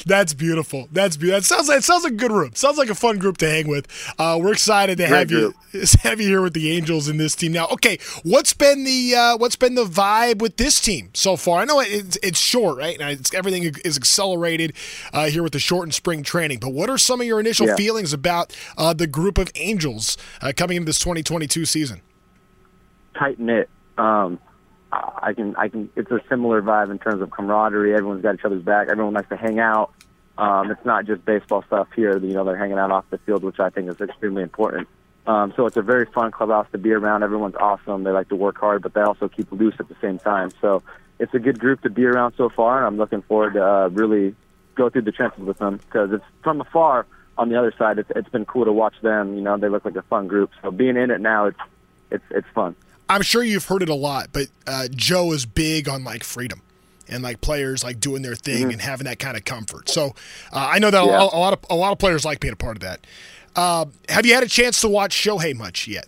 [0.08, 0.88] That's beautiful.
[0.90, 1.40] That's beautiful.
[1.40, 2.50] That sounds like it sounds like a good room.
[2.54, 3.86] Sounds like a fun group to hang with.
[4.18, 5.54] Uh, we're excited to Great have you
[6.02, 7.52] have you here with the Angels in this team.
[7.52, 11.60] Now, okay, what's been the uh, what's been the vibe with this team so far?
[11.60, 12.98] I know it's, it's short, right?
[12.98, 14.72] Now, It's, everything is accelerated
[15.12, 16.58] uh, here with the shortened spring training.
[16.60, 17.76] But what are some of your initial Yeah.
[17.76, 22.00] feelings about uh, the group of Angels uh, coming into this 2022 season?
[23.18, 23.68] tight knit.
[23.98, 24.38] Um,
[24.90, 25.90] I can, I can.
[25.96, 27.94] It's a similar vibe in terms of camaraderie.
[27.94, 28.88] Everyone's got each other's back.
[28.88, 29.92] Everyone likes to hang out.
[30.38, 32.16] Um, it's not just baseball stuff here.
[32.16, 34.88] You know, they're hanging out off the field, which I think is extremely important.
[35.26, 37.22] Um, so it's a very fun clubhouse to be around.
[37.22, 38.04] Everyone's awesome.
[38.04, 40.50] They like to work hard, but they also keep loose at the same time.
[40.62, 40.82] So
[41.18, 43.88] it's a good group to be around so far, and I'm looking forward to uh,
[43.88, 44.34] really
[44.74, 47.06] go through the trenches with them because it's from afar.
[47.36, 49.36] On the other side, it's, it's been cool to watch them.
[49.36, 50.50] You know, they look like a fun group.
[50.62, 51.60] So being in it now, it's
[52.10, 52.74] it's it's fun.
[53.08, 56.62] I'm sure you've heard it a lot, but uh, Joe is big on like freedom
[57.08, 59.88] and like players like doing their thing and having that kind of comfort.
[59.88, 60.14] So
[60.52, 62.56] uh, I know that a, a lot of a lot of players like being a
[62.56, 63.06] part of that.
[63.56, 66.06] Uh, have you had a chance to watch Shohei much yet?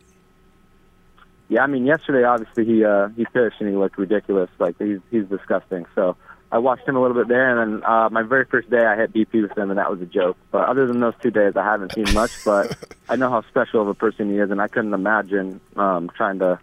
[1.48, 4.50] Yeah, I mean, yesterday obviously he uh, he pitched and he looked ridiculous.
[4.58, 5.86] Like he's he's disgusting.
[5.94, 6.16] So
[6.52, 8.96] I watched him a little bit there, and then uh, my very first day I
[8.96, 10.36] hit BP with him, and that was a joke.
[10.50, 12.30] But other than those two days, I haven't seen much.
[12.44, 12.76] But
[13.08, 16.38] I know how special of a person he is, and I couldn't imagine um, trying
[16.40, 16.60] to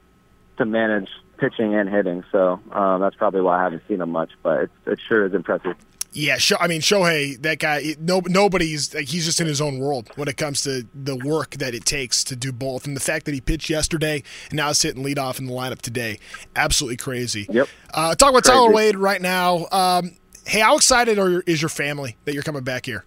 [0.57, 2.23] to manage pitching and hitting.
[2.31, 4.31] So um, that's probably why I haven't seen him much.
[4.43, 5.75] But it's, it sure is impressive.
[6.13, 7.95] Yeah, I mean Shohei, that guy.
[7.99, 11.51] No, nobody's like he's just in his own world when it comes to the work
[11.57, 14.69] that it takes to do both, and the fact that he pitched yesterday and now
[14.69, 16.17] is hitting lead off in the lineup today,
[16.55, 17.45] absolutely crazy.
[17.49, 17.67] Yep.
[17.93, 18.57] Uh, talk about Crazy.
[18.57, 19.67] Tyler Wade right now.
[19.71, 20.15] Um,
[20.45, 23.05] hey, how excited are, is your family that you're coming back here?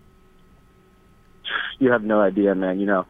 [1.81, 2.79] you have no idea, man.
[2.79, 3.07] You know,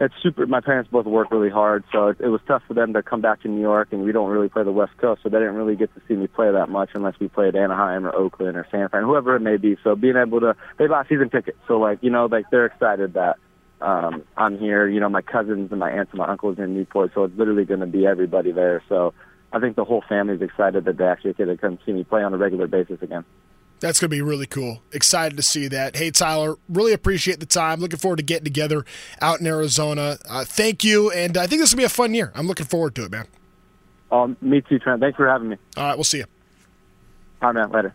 [0.00, 0.46] it's super.
[0.46, 3.20] My parents both work really hard, so it, it was tough for them to come
[3.20, 5.56] back to New York, and we don't really play the West Coast, so they didn't
[5.56, 8.66] really get to see me play that much unless we played Anaheim or Oakland or
[8.70, 9.76] San Fran, whoever it may be.
[9.84, 13.12] So being able to, they bought season tickets, so like you know, like they're excited
[13.12, 13.36] that
[13.82, 14.88] um, I'm here.
[14.88, 17.66] You know, my cousins and my aunts and my uncles in Newport, so it's literally
[17.66, 18.82] going to be everybody there.
[18.88, 19.12] So
[19.52, 22.22] I think the whole family's excited that they actually get to come see me play
[22.22, 23.24] on a regular basis again.
[23.80, 24.82] That's going to be really cool.
[24.92, 25.96] Excited to see that.
[25.96, 27.80] Hey, Tyler, really appreciate the time.
[27.80, 28.84] Looking forward to getting together
[29.22, 30.18] out in Arizona.
[30.28, 32.30] Uh, thank you, and I think this will be a fun year.
[32.34, 33.26] I'm looking forward to it, man.
[34.12, 35.00] Um, me too, Trent.
[35.00, 35.56] Thanks for having me.
[35.76, 36.26] All right, we'll see you.
[37.40, 37.70] All right, man.
[37.70, 37.94] Later.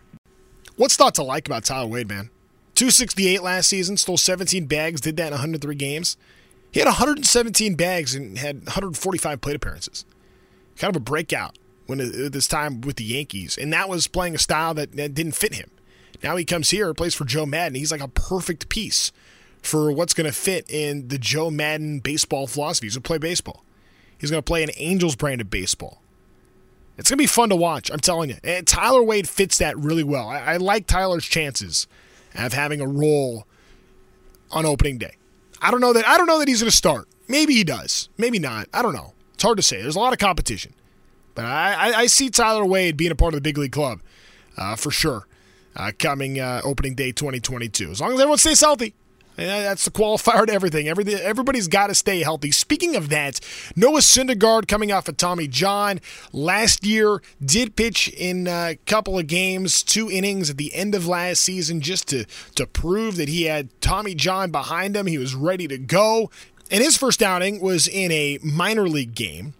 [0.76, 2.30] What's not to like about Tyler Wade, man?
[2.74, 6.16] 268 last season, stole 17 bags, did that in 103 games.
[6.70, 10.04] He had 117 bags and had 145 plate appearances.
[10.76, 11.98] Kind of a breakout when
[12.30, 15.54] this time with the Yankees, and that was playing a style that, that didn't fit
[15.54, 15.70] him.
[16.22, 17.74] Now he comes here, plays for Joe Maddon.
[17.74, 19.12] He's like a perfect piece
[19.62, 22.86] for what's going to fit in the Joe Maddon baseball philosophy.
[22.86, 23.64] He's going to play baseball.
[24.18, 26.00] He's going to play an Angels brand of baseball.
[26.96, 28.36] It's going to be fun to watch, I'm telling you.
[28.42, 30.28] And Tyler Wade fits that really well.
[30.28, 31.86] I, I like Tyler's chances
[32.34, 33.46] of having a role
[34.50, 35.16] on opening day.
[35.60, 37.08] I don't know that I don't know that he's going to start.
[37.28, 38.08] Maybe he does.
[38.16, 38.68] Maybe not.
[38.72, 39.12] I don't know.
[39.34, 39.82] It's hard to say.
[39.82, 40.72] There's a lot of competition.
[41.34, 44.00] But I, I, I see Tyler Wade being a part of the big league club
[44.56, 45.26] uh, for sure
[45.76, 47.90] uh, coming uh, opening day 2022.
[47.90, 48.94] As long as everyone stays healthy.
[49.36, 50.88] That's the qualifier to everything.
[50.88, 52.50] everybody's got to stay healthy.
[52.50, 53.38] Speaking of that,
[53.76, 56.00] Noah Syndergaard coming off of Tommy John
[56.32, 61.06] last year did pitch in a couple of games, two innings at the end of
[61.06, 65.06] last season, just to to prove that he had Tommy John behind him.
[65.06, 66.30] He was ready to go.
[66.70, 69.54] And his first outing was in a minor league game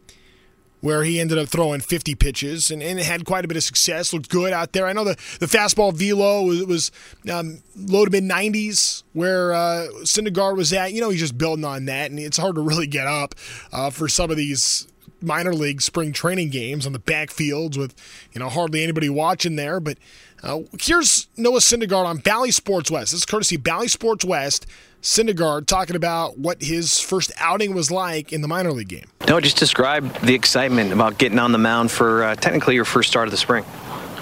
[0.87, 4.13] where he ended up throwing 50 pitches and, and had quite a bit of success.
[4.13, 4.87] Looked good out there.
[4.87, 6.93] I know the, the fastball velo was, was
[7.29, 10.93] um, low to mid 90s where uh, Syndergaard was at.
[10.93, 13.35] You know, he's just building on that, and it's hard to really get up
[13.73, 14.87] uh, for some of these
[15.21, 17.93] minor league spring training games on the backfields with
[18.33, 19.81] you know hardly anybody watching there.
[19.81, 19.99] But
[20.43, 23.13] uh, here's Noah Syndergaard on Bally Sports West.
[23.13, 24.67] This is courtesy Bally Sports West.
[25.03, 29.07] Syndergaard talking about what his first outing was like in the minor league game.
[29.29, 33.09] No, just describe the excitement about getting on the mound for uh, technically your first
[33.09, 33.65] start of the spring.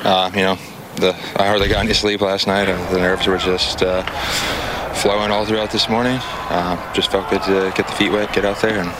[0.02, 0.58] Uh, you know,
[0.96, 4.02] the, I hardly got any sleep last night, and the nerves were just uh,
[4.94, 6.18] flowing all throughout this morning.
[6.20, 8.90] Uh, just felt good to get the feet wet, get out there, and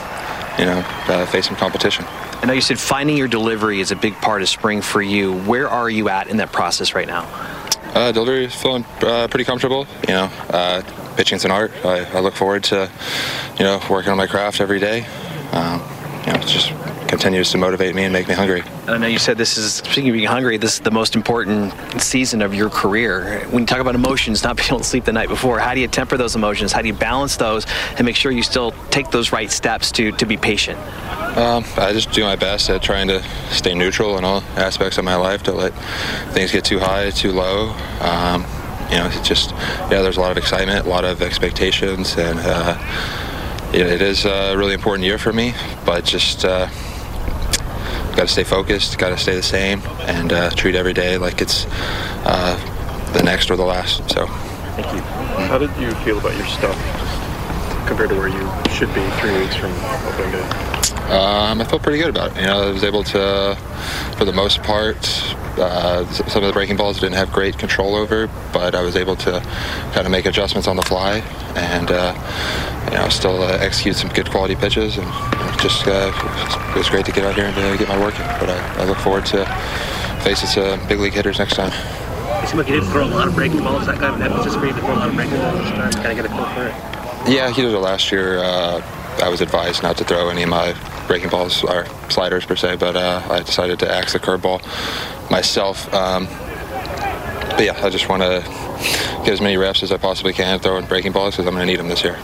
[0.57, 2.05] you know, uh, face some competition.
[2.07, 5.39] I know you said finding your delivery is a big part of spring for you.
[5.41, 7.23] Where are you at in that process right now?
[7.93, 9.87] Uh, delivery is feeling uh, pretty comfortable.
[10.07, 10.81] You know, uh,
[11.15, 11.71] pitching's an art.
[11.85, 12.89] I, I, look forward to,
[13.57, 15.05] you know, working on my craft every day.
[15.53, 15.81] Um,
[16.25, 16.73] you know, it just
[17.07, 18.63] continues to motivate me and make me hungry.
[18.87, 20.57] I know you said this is speaking of being hungry.
[20.57, 23.47] This is the most important season of your career.
[23.49, 25.79] When you talk about emotions, not being able to sleep the night before, how do
[25.79, 26.73] you temper those emotions?
[26.73, 27.65] How do you balance those
[27.97, 30.79] and make sure you still take those right steps to to be patient?
[31.37, 35.03] Um, I just do my best at trying to stay neutral in all aspects of
[35.03, 35.43] my life.
[35.43, 35.73] To let
[36.33, 37.75] things get too high, too low.
[37.99, 38.45] Um,
[38.89, 40.01] you know, it's just yeah.
[40.01, 42.77] There's a lot of excitement, a lot of expectations, and uh,
[43.73, 45.53] it is a really important year for me.
[45.85, 46.67] But just uh,
[48.15, 51.41] got to stay focused, got to stay the same, and uh, treat every day like
[51.41, 51.65] it's
[52.23, 52.55] uh,
[53.11, 54.09] the next or the last.
[54.09, 54.25] So.
[54.75, 55.01] Thank you.
[55.47, 57.04] How did you feel about your stuff
[57.85, 59.71] compared to where you should be three weeks from
[60.05, 60.75] opening day?
[61.05, 62.41] Um, I felt pretty good about it.
[62.41, 63.55] You know, I was able to,
[64.17, 64.97] for the most part,
[65.57, 68.95] uh, some of the breaking balls I didn't have great control over, but I was
[68.95, 69.39] able to
[69.93, 71.19] kind of make adjustments on the fly
[71.55, 72.13] and uh,
[72.89, 74.97] you know still uh, execute some good quality pitches.
[74.97, 76.11] And you know, just uh,
[76.73, 78.25] it was great to get out here and uh, get my work in.
[78.39, 79.45] But I, I look forward to
[80.23, 81.71] facing some big league hitters next time.
[82.43, 83.85] It seemed like you didn't throw a lot of breaking balls.
[83.85, 85.69] That kind of emphasis for you to throw a lot of breaking balls.
[85.69, 86.94] Kind of get a feel for it.
[87.27, 88.37] Yeah, he did it last year.
[88.37, 88.81] Uh,
[89.21, 90.75] I was advised not to throw any of my
[91.07, 94.61] breaking balls or sliders per se, but uh, I decided to axe the curveball
[95.31, 95.91] myself.
[95.91, 96.25] Um,
[97.55, 98.41] but yeah, I just want to
[99.23, 101.71] get as many reps as I possibly can throwing breaking balls because I'm going to
[101.71, 102.19] need them this year.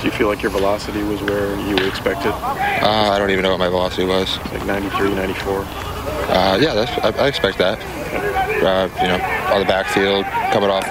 [0.00, 2.32] Do you feel like your velocity was where you expected?
[2.32, 4.38] Uh, I don't even know what my velocity was.
[4.52, 5.60] Like 93, 94?
[5.60, 7.78] Uh, yeah, I, I, expect that.
[8.62, 10.84] Uh, you know, on the backfield, coming off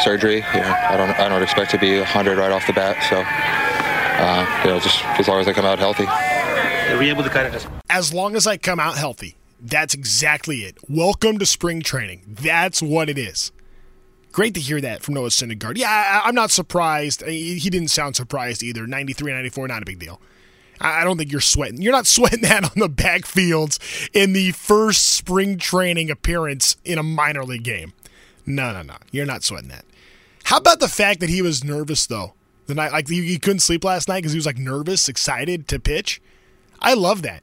[0.00, 3.02] surgery, you know, I don't, I don't expect to be 100 right off the bat.
[3.08, 6.06] So, uh, you know, just as long as I come out healthy.
[6.06, 7.68] Are we able to kind of just?
[7.90, 9.36] As long as I come out healthy.
[9.60, 10.78] That's exactly it.
[10.88, 12.22] Welcome to spring training.
[12.28, 13.50] That's what it is.
[14.30, 15.78] Great to hear that from Noah Syndergaard.
[15.78, 17.22] Yeah, I, am not surprised.
[17.26, 18.86] He didn't sound surprised either.
[18.86, 20.20] 93, 94, not a big deal.
[20.80, 21.82] I don't think you're sweating.
[21.82, 23.78] You're not sweating that on the backfields
[24.12, 27.94] in the first spring training appearance in a minor league game.
[28.46, 28.96] No, no, no.
[29.10, 29.84] You're not sweating that.
[30.48, 32.32] How about the fact that he was nervous though?
[32.68, 35.68] The night, like he, he couldn't sleep last night because he was like nervous, excited
[35.68, 36.22] to pitch.
[36.80, 37.42] I love that.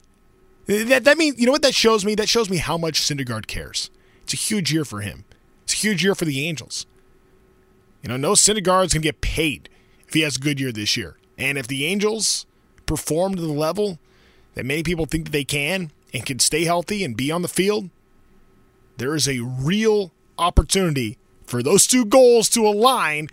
[0.66, 2.16] That that means you know what that shows me?
[2.16, 3.90] That shows me how much Syndergaard cares.
[4.24, 5.24] It's a huge year for him.
[5.62, 6.84] It's a huge year for the Angels.
[8.02, 9.68] You know, Noah Syndergaard's gonna get paid
[10.08, 11.16] if he has a good year this year.
[11.38, 12.44] And if the Angels
[12.86, 14.00] perform to the level
[14.54, 17.48] that many people think that they can, and can stay healthy and be on the
[17.48, 17.88] field,
[18.96, 23.28] there is a real opportunity for those two goals to align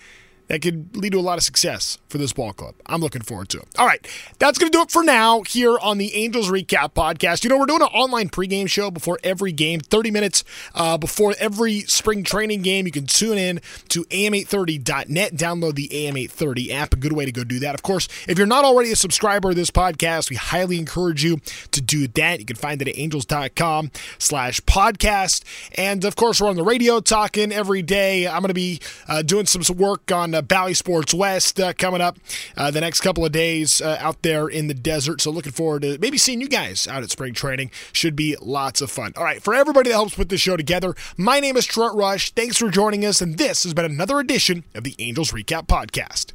[0.48, 2.76] that could lead to a lot of success for this ball club.
[2.86, 3.68] I'm looking forward to it.
[3.78, 4.06] All right,
[4.40, 7.44] that's going to do it for now here on the Angels Recap Podcast.
[7.44, 10.44] You know, we're doing an online pregame show before every game, 30 minutes
[10.76, 12.86] uh, before every spring training game.
[12.86, 17.44] You can tune in to am830.net, download the AM830 app, a good way to go
[17.44, 17.74] do that.
[17.74, 21.40] Of course, if you're not already a subscriber of this podcast, we highly encourage you
[21.72, 22.40] to do that.
[22.40, 25.44] You can find it at angels.com slash podcast.
[25.76, 28.28] And of course, we're on the radio talking every day.
[28.28, 32.02] I'm going to be uh, doing some work on uh, Bally Sports West uh, coming
[32.02, 32.18] up
[32.58, 35.22] uh, the next couple of days uh, out there in the desert.
[35.22, 37.72] So looking forward to maybe seeing you guys out at spring training.
[37.92, 39.14] Should be lots of fun.
[39.16, 42.32] All right, for everybody that helps put this show together, my name is Trent Rush.
[42.32, 46.34] Thanks for joining us, and this has been another edition of the Angels Recap Podcast.